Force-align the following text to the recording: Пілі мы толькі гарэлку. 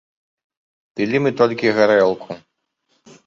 Пілі 0.99 1.17
мы 1.27 1.31
толькі 1.43 1.73
гарэлку. 1.79 2.29